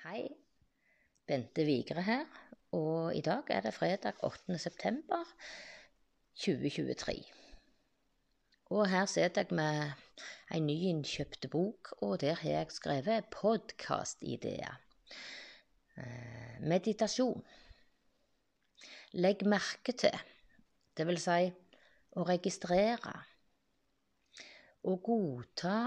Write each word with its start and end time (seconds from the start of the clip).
Hei, 0.00 0.30
Bente 1.26 1.64
Vigre 1.66 2.00
her, 2.02 2.24
og 2.72 3.16
i 3.16 3.20
dag 3.20 3.50
er 3.52 3.60
det 3.60 3.74
fredag 3.76 4.22
8. 4.24 4.58
september 4.58 5.24
2023. 6.40 7.24
Og 8.70 8.88
her 8.88 9.04
sitter 9.04 9.44
jeg 9.44 9.58
med 9.58 9.92
ei 10.56 10.62
nyinnkjøpt 10.64 11.50
bok, 11.52 11.92
og 12.00 12.16
der 12.24 12.40
har 12.40 12.50
jeg 12.50 12.72
skrevet 12.72 13.28
podkastideer. 13.36 14.80
Eh, 15.96 16.56
meditasjon. 16.64 17.44
Legg 19.12 19.44
merke 19.44 19.92
til, 19.92 20.16
det 20.96 21.10
vil 21.12 21.20
si 21.20 21.52
å 22.16 22.28
registrere. 22.32 23.16
Å 24.80 24.98
godta, 25.12 25.78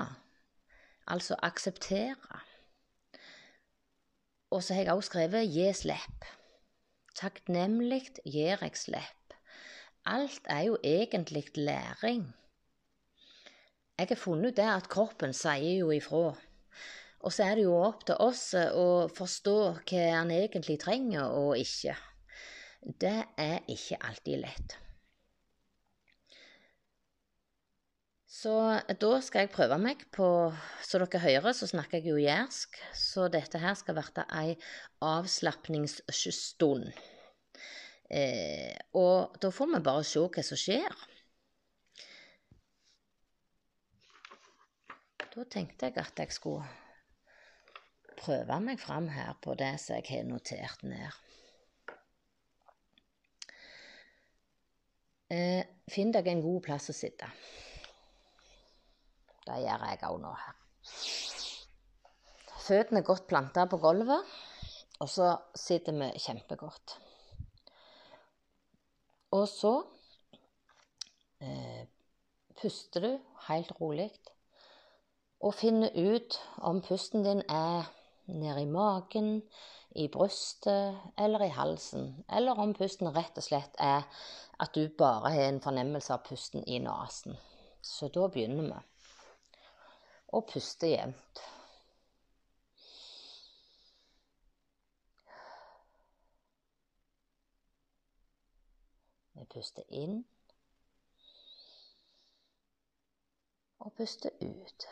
altså 1.09 1.41
akseptere. 1.41 2.52
Og 4.53 4.61
så 4.63 4.75
har 4.77 4.85
jeg 4.85 4.93
også 4.93 5.09
skrevet 5.09 5.49
'gi 5.49 5.67
slipp'. 5.73 6.25
Takknemlig 7.17 8.03
gir 8.25 8.61
jeg 8.61 8.77
slipp. 8.77 9.33
Alt 10.05 10.45
er 10.45 10.61
jo 10.67 10.77
egentlig 10.83 11.45
læring. 11.55 12.33
Jeg 13.97 14.07
har 14.09 14.15
funnet 14.15 14.51
ut 14.51 14.57
det 14.57 14.69
at 14.69 14.89
kroppen 14.89 15.33
sier 15.33 15.79
jo 15.79 15.89
ifra. 15.91 16.35
Og 17.19 17.33
så 17.33 17.43
er 17.43 17.55
det 17.55 17.63
jo 17.63 17.75
opp 17.79 18.05
til 18.05 18.15
oss 18.19 18.53
å 18.53 19.07
forstå 19.07 19.57
hva 19.89 20.05
han 20.19 20.31
egentlig 20.31 20.79
trenger 20.81 21.33
og 21.39 21.57
ikke. 21.57 21.95
Det 23.01 23.19
er 23.37 23.59
ikke 23.67 24.01
alltid 24.03 24.41
lett. 24.43 24.77
Så 28.33 28.51
da 28.97 29.09
skal 29.21 29.45
jeg 29.45 29.53
prøve 29.53 29.77
meg 29.77 29.99
på 30.15 30.27
Så 30.81 30.97
dere 31.03 31.19
hører, 31.21 31.53
så 31.53 31.67
snakker 31.69 31.99
jeg 31.99 32.09
jo 32.09 32.21
jærsk. 32.21 32.79
Så 32.97 33.27
dette 33.29 33.61
her 33.61 33.75
skal 33.77 33.97
bli 33.99 34.23
ei 34.39 34.55
avslapningsstund. 35.05 36.87
Eh, 38.09 38.77
og 38.97 39.37
da 39.41 39.51
får 39.53 39.69
vi 39.73 39.81
bare 39.85 40.05
se 40.05 40.25
hva 40.25 40.43
som 40.45 40.59
skjer. 40.59 41.03
Da 45.33 45.45
tenkte 45.49 45.89
jeg 45.89 45.97
at 46.01 46.19
jeg 46.25 46.33
skulle 46.33 46.65
prøve 48.17 48.59
meg 48.65 48.81
fram 48.81 49.09
her 49.13 49.33
på 49.41 49.53
det 49.57 49.75
som 49.81 49.97
jeg 49.97 50.09
har 50.09 50.25
notert 50.29 50.85
ned. 50.85 51.21
Eh, 55.33 55.61
finn 55.89 56.13
deg 56.13 56.29
en 56.29 56.41
god 56.41 56.61
plass 56.65 56.89
å 56.89 56.97
sitte. 56.97 57.29
Det 59.43 59.59
gjør 59.63 59.87
jeg 59.89 60.03
òg 60.07 60.19
nå 60.23 60.33
her. 60.39 60.59
Føttene 62.63 63.01
er 63.01 63.07
godt 63.07 63.25
planta 63.27 63.65
på 63.67 63.79
gulvet, 63.83 64.35
og 65.03 65.09
så 65.11 65.33
sitter 65.57 65.95
vi 65.99 66.11
kjempegodt. 66.23 66.95
Og 69.33 69.47
så 69.49 69.73
eh, 71.43 71.83
puster 72.61 73.03
du 73.03 73.11
helt 73.49 73.73
rolig 73.81 74.11
og 75.43 75.57
finner 75.59 75.91
ut 75.91 76.37
om 76.63 76.79
pusten 76.85 77.25
din 77.25 77.41
er 77.51 77.89
nede 78.31 78.61
i 78.61 78.69
magen, 78.69 79.41
i 79.95 80.07
brystet 80.07 80.95
eller 81.19 81.43
i 81.43 81.51
halsen, 81.51 82.23
eller 82.29 82.59
om 82.63 82.71
pusten 82.73 83.11
rett 83.11 83.37
og 83.37 83.43
slett 83.43 83.75
er 83.83 84.07
at 84.63 84.71
du 84.75 84.87
bare 84.97 85.33
har 85.33 85.49
en 85.49 85.61
fornemmelse 85.61 86.13
av 86.15 86.23
pusten 86.29 86.63
i 86.63 86.79
nesen. 86.79 87.35
Så 87.83 88.07
da 88.07 88.29
begynner 88.31 88.69
vi 88.69 88.79
og 90.33 90.45
puste 90.49 90.89
jevnt. 90.89 91.41
Vi 99.33 99.45
puster 99.53 99.83
inn 99.93 100.23
og 103.83 103.93
puster 103.93 104.29
ut. 104.41 104.87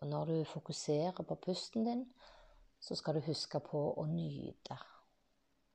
Og 0.00 0.06
når 0.06 0.24
du 0.24 0.44
fokuserer 0.44 1.12
på 1.12 1.34
pusten 1.34 1.84
din, 1.86 2.12
så 2.80 2.94
skal 2.94 3.14
du 3.14 3.20
huske 3.20 3.60
på 3.60 3.82
å 4.00 4.06
nyte. 4.08 4.78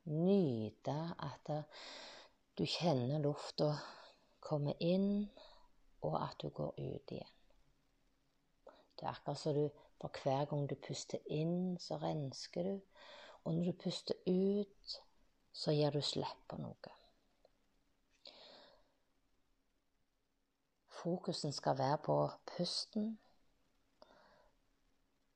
Nyte 0.05 0.97
at 1.25 1.49
du 2.57 2.65
kjenner 2.65 3.23
lufta 3.23 3.71
komme 4.45 4.75
inn, 4.79 5.25
og 6.05 6.19
at 6.21 6.37
du 6.41 6.49
går 6.53 6.75
ut 6.77 7.11
igjen. 7.11 7.33
Det 8.95 9.03
er 9.03 9.11
akkurat 9.11 9.39
som 9.39 9.57
du 9.57 9.65
for 10.05 10.21
hver 10.23 10.45
gang 10.45 10.69
du 10.69 10.75
puster 10.75 11.17
inn, 11.25 11.77
så 11.79 11.97
rensker 11.97 12.63
du. 12.63 12.81
Og 13.43 13.53
når 13.53 13.71
du 13.71 13.77
puster 13.83 14.15
ut, 14.27 15.01
så 15.53 15.71
gir 15.71 15.89
du 15.91 16.01
slipp 16.01 16.45
på 16.49 16.59
noe. 16.61 16.93
Fokusen 20.99 21.53
skal 21.53 21.77
være 21.77 21.97
på 22.05 22.17
pusten. 22.53 23.15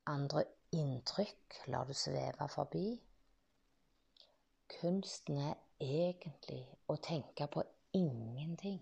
Andre 0.06 0.44
inntrykk 0.74 1.62
lar 1.68 1.90
du 1.90 1.94
sveve 1.94 2.50
forbi. 2.50 2.88
Kunsten 4.70 5.38
er 5.42 5.56
egentlig 5.82 6.62
å 6.88 6.96
tenke 7.02 7.48
på 7.50 7.64
ingenting. 7.98 8.80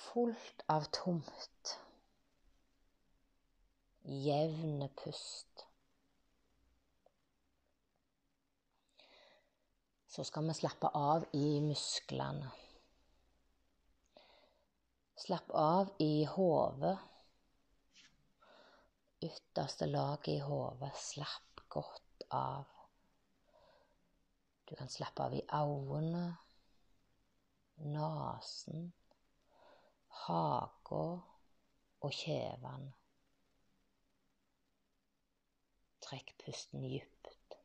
Fullt 0.00 0.64
av 0.70 0.86
tomt. 0.94 1.74
Jevne 4.02 4.88
pust. 5.02 5.66
Så 10.10 10.24
skal 10.26 10.48
vi 10.48 10.56
slappe 10.58 10.90
av 10.94 11.26
i 11.36 11.60
musklene. 11.62 12.50
Slapp 15.20 15.50
av 15.52 15.92
i 16.02 16.24
hodet. 16.24 16.96
Ytterste 19.20 19.86
laget 19.86 20.34
i 20.34 20.42
hodet. 20.42 20.94
Slapp 20.96 21.66
godt 21.68 22.30
av. 22.34 22.79
Du 24.70 24.76
kan 24.76 24.88
slappe 24.88 25.22
av 25.22 25.32
i 25.34 25.40
øynene, 25.50 26.36
nesen, 27.90 28.92
haka 30.22 31.00
og 32.06 32.14
kjevene. 32.14 32.92
Trekk 36.06 36.30
pusten 36.44 36.86
dypt. 36.86 37.58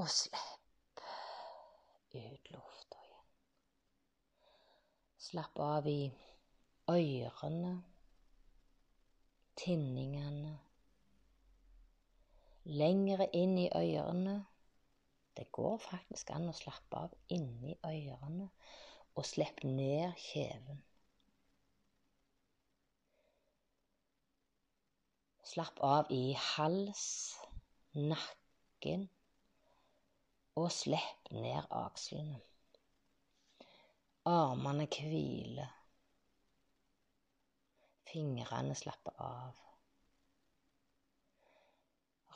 Og 0.00 0.08
slipp 0.08 1.04
ut 2.16 2.50
lufta 2.56 3.04
igjen. 3.04 3.30
Slapp 5.28 5.64
av 5.68 5.92
i 5.92 6.00
ørene, 6.96 7.76
tinningene 9.60 10.56
lengre 12.64 13.26
inn 13.36 13.56
i 13.58 13.68
ørene. 13.74 14.36
Det 15.36 15.48
går 15.52 15.78
faktisk 15.80 16.30
an 16.34 16.50
å 16.50 16.56
slappe 16.56 17.04
av 17.06 17.14
inni 17.32 17.74
ørene 17.88 18.48
og 19.16 19.26
slippe 19.28 19.68
ned 19.68 20.16
kjeven. 20.20 20.82
Slapp 25.52 25.82
av 25.84 26.12
i 26.14 26.32
hals, 26.38 27.04
nakken, 27.92 29.08
og 30.56 30.70
slipp 30.72 31.32
ned 31.34 31.66
akslene. 31.76 32.38
Armene 34.28 34.86
hviler. 34.86 35.72
Fingrene 38.12 38.76
slapper 38.76 39.16
av 39.24 39.71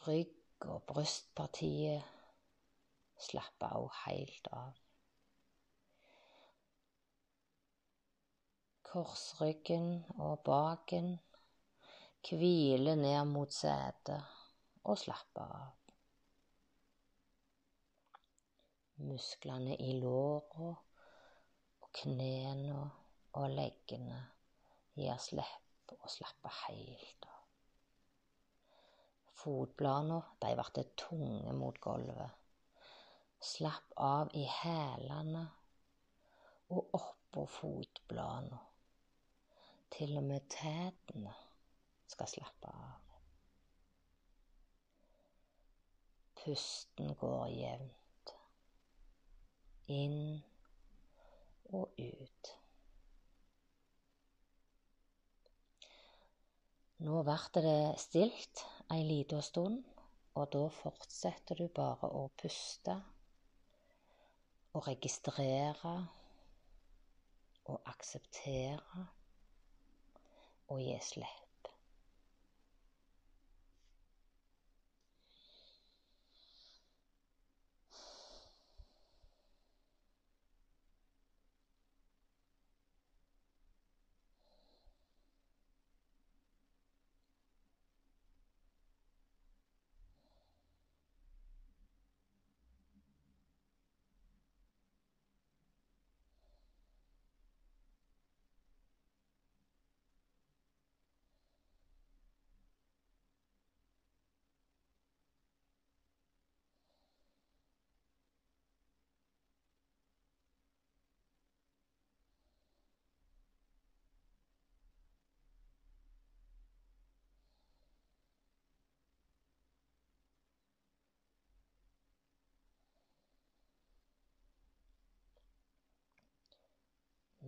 rygg 0.06 0.66
og 0.72 0.82
brystpartiet 0.88 2.02
slapper 3.28 3.76
òg 3.78 3.92
helt 4.04 4.48
av. 4.54 4.82
Korsryggen 8.86 9.88
og 10.16 10.38
baken 10.46 11.16
hviler 12.26 12.96
ned 12.98 13.24
mot 13.30 13.52
setet 13.52 14.22
og 14.86 14.98
slapper 14.98 15.56
av. 15.60 15.74
Musklene 19.06 19.76
i 19.84 19.92
låra 20.00 20.72
og 20.72 21.90
knærne 22.00 22.80
og 23.36 23.48
leggene 23.52 24.22
gir 24.96 25.20
slipp 25.20 25.96
og 25.98 26.08
slapper 26.10 26.62
helt 26.64 27.28
av. 27.28 27.35
Fotbladene 29.46 30.16
de 30.42 30.48
ble 30.58 30.82
tunge 30.98 31.52
mot 31.54 31.76
gulvet. 31.78 32.32
Slapp 33.46 33.92
av 34.02 34.32
i 34.34 34.42
hælene 34.50 35.44
og 36.74 36.96
oppå 36.98 37.44
fotbladene. 37.46 38.58
Til 39.94 40.16
og 40.18 40.26
med 40.26 40.48
tærne 40.50 41.34
skal 42.10 42.32
slappe 42.32 42.74
av. 42.74 43.14
Pusten 46.42 47.14
går 47.22 47.46
jevnt. 47.54 48.34
Inn 49.94 50.22
og 51.70 51.94
ut. 52.02 52.56
Nå 57.06 57.22
ble 57.30 57.62
det 57.62 57.78
stilt 58.02 58.66
ei 58.94 59.02
lita 59.06 59.40
stund, 59.42 59.84
og 60.36 60.50
da 60.52 60.66
fortsetter 60.82 61.58
du 61.58 61.68
bare 61.74 62.10
å 62.12 62.26
puste 62.42 62.94
og 64.76 64.84
registrere 64.86 65.94
og 67.72 67.90
akseptere 67.94 69.06
og 70.68 70.82
gi 70.82 70.98
slipp. 71.02 71.45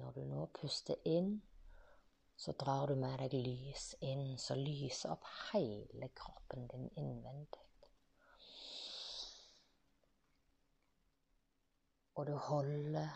Når 0.08 0.14
du 0.14 0.24
nå 0.24 0.44
puster 0.56 0.96
inn, 1.04 1.34
så 2.40 2.54
drar 2.56 2.88
du 2.88 2.94
med 2.96 3.18
deg 3.20 3.34
lys 3.44 3.90
inn, 4.08 4.38
så 4.40 4.54
lyser 4.56 5.10
opp 5.12 5.26
hele 5.50 6.08
kroppen 6.16 6.64
din 6.70 6.86
innvendig. 7.02 7.60
Og 12.16 12.24
du 12.30 12.32
holder 12.46 13.12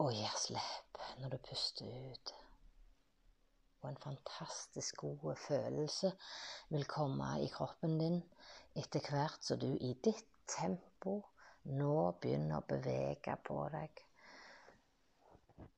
og 0.00 0.14
gir 0.16 0.40
slipp 0.46 1.02
når 1.20 1.34
du 1.34 1.38
puster 1.50 1.92
ut. 1.92 2.34
Og 3.82 3.90
en 3.90 4.00
fantastisk 4.06 5.04
god 5.04 5.36
følelse 5.44 6.14
vil 6.72 6.88
komme 6.94 7.34
i 7.44 7.52
kroppen 7.52 8.00
din 8.00 8.16
etter 8.72 9.12
hvert 9.12 9.44
som 9.44 9.60
du 9.60 9.74
i 9.76 9.92
ditt 10.08 10.32
tempo 10.56 11.18
nå 11.68 11.94
begynner 12.24 12.62
å 12.62 12.68
bevege 12.72 13.36
på 13.44 13.60
deg 13.76 14.06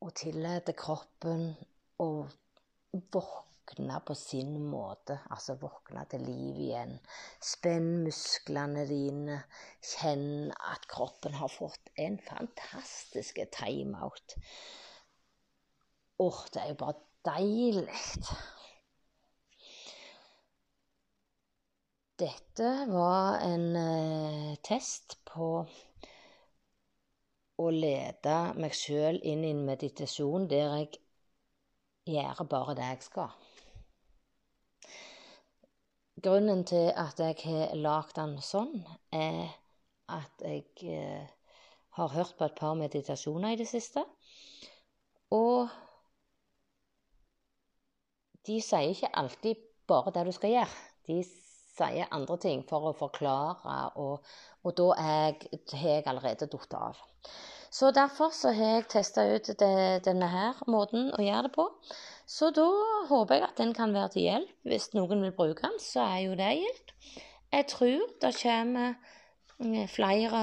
og 0.05 0.13
tillate 0.19 0.75
kroppen 0.77 1.49
å 2.03 2.09
våkne 3.15 4.01
på 4.07 4.17
sin 4.19 4.57
måte. 4.71 5.19
Altså 5.33 5.57
våkne 5.61 6.05
til 6.11 6.27
liv 6.27 6.61
igjen. 6.69 6.97
Spenn 7.43 8.03
musklene 8.05 8.87
dine. 8.91 9.41
Kjenn 9.95 10.53
at 10.57 10.87
kroppen 10.93 11.39
har 11.41 11.53
fått 11.53 11.93
en 12.03 12.19
fantastisk 12.29 13.41
timeout. 13.57 14.37
Åh, 16.23 16.45
det 16.53 16.63
er 16.63 16.71
jo 16.73 16.79
bare 16.81 17.01
deilig. 17.27 18.05
Dette 22.17 22.69
var 22.89 23.43
en 23.45 23.67
eh, 23.77 24.53
test 24.65 25.19
på 25.29 25.67
å 27.57 27.71
lede 27.73 28.37
meg 28.61 28.75
sjøl 28.77 29.19
inn 29.25 29.45
i 29.45 29.53
en 29.55 29.65
meditasjon 29.69 30.49
der 30.51 30.75
jeg 30.77 31.01
gjør 32.13 32.43
bare 32.51 32.75
det 32.79 32.89
jeg 32.91 33.07
skal. 33.07 33.33
Grunnen 36.27 36.65
til 36.69 36.91
at 36.97 37.21
jeg 37.21 37.39
har 37.45 37.75
lagd 37.77 38.15
den 38.17 38.37
sånn, 38.45 38.79
er 39.13 39.51
at 40.09 40.45
jeg 40.45 40.65
eh, 40.89 41.27
har 41.99 42.13
hørt 42.13 42.37
på 42.39 42.47
et 42.47 42.57
par 42.57 42.77
meditasjoner 42.79 43.55
i 43.55 43.61
det 43.61 43.69
siste. 43.69 44.05
Og 45.35 45.69
de 48.47 48.61
sier 48.63 48.93
ikke 48.93 49.13
alltid 49.19 49.61
bare 49.89 50.13
det 50.15 50.27
du 50.29 50.33
skal 50.37 50.55
gjøre. 50.55 50.81
De 51.09 51.21
sier 51.77 52.09
andre 52.15 52.39
ting 52.41 52.65
for 52.69 52.91
å 52.91 52.97
forklare, 52.97 53.77
og, 54.01 54.25
og 54.65 54.77
da 54.79 54.89
har 54.99 55.37
jeg 55.73 56.07
allerede 56.07 56.49
falt 56.53 56.77
av. 56.79 57.05
Så 57.71 57.91
derfor 57.93 58.31
så 58.33 58.53
har 58.57 58.79
jeg 58.79 58.89
testa 58.89 59.27
ut 59.29 59.51
det, 59.61 59.77
denne 60.07 60.29
her 60.33 60.61
måten 60.71 61.11
å 61.13 61.23
gjøre 61.23 61.49
det 61.49 61.53
på. 61.57 61.67
Så 62.27 62.51
da 62.55 62.67
håper 63.11 63.37
jeg 63.37 63.45
at 63.47 63.61
den 63.61 63.75
kan 63.77 63.93
være 63.95 64.15
til 64.15 64.27
hjelp. 64.27 64.55
Hvis 64.67 64.89
noen 64.97 65.23
vil 65.23 65.35
bruke 65.37 65.63
den, 65.67 65.77
så 65.83 66.07
er 66.07 66.23
jo 66.25 66.39
det 66.39 66.53
hjelp. 66.63 66.95
Jeg 67.53 67.67
tror 67.71 68.07
det 68.23 68.33
kommer 68.41 68.95
eh, 69.61 69.87
flere 69.93 70.43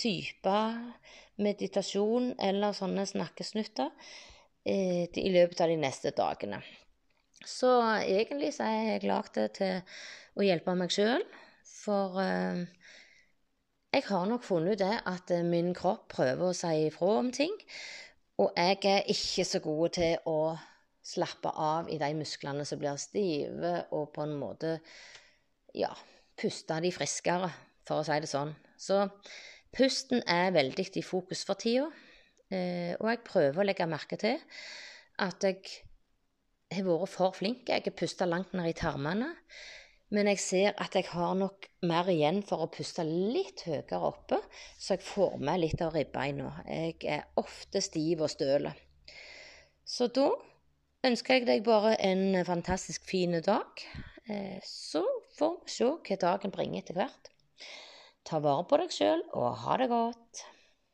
typer 0.00 0.78
meditasjon 1.40 2.34
eller 2.38 2.76
sånne 2.76 3.06
snakkesnutter 3.08 3.90
eh, 4.64 5.08
i 5.08 5.32
løpet 5.34 5.60
av 5.64 5.72
de 5.72 5.80
neste 5.80 6.14
dagene. 6.16 6.62
Så 7.46 7.70
egentlig 8.04 8.52
så 8.54 8.66
er 8.68 8.82
jeg 8.92 9.08
lagd 9.08 9.34
det 9.38 9.46
til 9.60 9.80
å 10.36 10.44
hjelpe 10.44 10.74
meg 10.76 10.92
sjøl. 10.92 11.24
For 11.64 12.18
eh, 12.20 12.64
jeg 13.94 14.06
har 14.06 14.26
nok 14.28 14.44
funnet 14.46 14.76
ut 14.76 14.82
det 14.82 14.96
at 15.08 15.32
eh, 15.34 15.46
min 15.46 15.72
kropp 15.76 16.10
prøver 16.12 16.50
å 16.50 16.56
si 16.56 16.74
ifra 16.86 17.14
om 17.22 17.30
ting. 17.34 17.54
Og 18.40 18.52
jeg 18.56 18.78
er 18.88 19.08
ikke 19.12 19.46
så 19.48 19.60
god 19.64 19.96
til 19.96 20.28
å 20.28 20.40
slappe 21.10 21.50
av 21.56 21.88
i 21.90 21.98
de 22.00 22.12
musklene 22.16 22.64
som 22.68 22.80
blir 22.80 23.00
stive, 23.00 23.72
og 23.96 24.12
på 24.14 24.24
en 24.24 24.36
måte 24.38 24.76
ja, 25.76 25.90
puste 26.38 26.78
de 26.84 26.92
friskere, 26.92 27.50
for 27.88 28.00
å 28.00 28.06
si 28.06 28.20
det 28.22 28.30
sånn. 28.30 28.52
Så 28.80 29.02
pusten 29.74 30.22
er 30.28 30.52
veldig 30.54 30.86
i 31.00 31.04
fokus 31.04 31.44
for 31.48 31.60
tida. 31.60 31.88
Eh, 32.50 32.94
og 32.98 33.06
jeg 33.10 33.24
prøver 33.26 33.62
å 33.62 33.66
legge 33.66 33.88
merke 33.88 34.18
til 34.20 34.40
at 35.22 35.44
jeg 35.46 35.62
har 36.74 36.86
vært 36.86 37.12
for 37.12 37.36
flink. 37.36 37.68
Jeg 37.68 37.84
har 37.86 37.96
pusta 37.96 38.28
langt 38.28 38.54
ned 38.54 38.70
i 38.70 38.76
tarmene. 38.76 39.34
Men 40.10 40.26
jeg 40.32 40.40
ser 40.42 40.78
at 40.82 40.96
jeg 40.98 41.06
har 41.12 41.36
nok 41.38 41.68
mer 41.86 42.08
igjen 42.10 42.40
for 42.46 42.64
å 42.64 42.70
puste 42.72 43.04
litt 43.06 43.62
høyere 43.62 44.00
oppe, 44.08 44.40
så 44.74 44.96
jeg 44.96 45.06
får 45.06 45.36
med 45.38 45.62
litt 45.62 45.82
av 45.86 45.94
ribbeina. 45.94 46.48
Jeg 46.66 46.96
er 47.06 47.28
ofte 47.38 47.82
stiv 47.84 48.24
og 48.26 48.32
støl. 48.32 48.66
Så 49.86 50.10
da 50.10 50.26
ønsker 51.06 51.38
jeg 51.38 51.46
deg 51.46 51.62
bare 51.66 51.94
en 52.02 52.40
fantastisk 52.46 53.06
fin 53.06 53.38
dag. 53.38 53.84
Eh, 54.26 54.58
så 54.66 55.04
får 55.38 55.60
vi 55.62 55.76
se 55.76 55.92
hva 55.94 56.18
dagen 56.26 56.54
bringer 56.54 56.82
etter 56.82 56.98
hvert. 56.98 57.30
Ta 58.26 58.42
vare 58.42 58.66
på 58.66 58.82
deg 58.82 58.92
sjøl, 58.94 59.22
og 59.38 59.62
ha 59.62 59.78
det 59.78 59.88
godt. 59.94 60.42